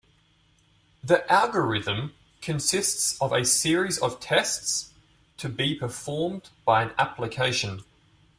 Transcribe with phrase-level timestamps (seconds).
[1.03, 4.91] The algorithm consists of a series of tests
[5.37, 7.83] to be performed by an application.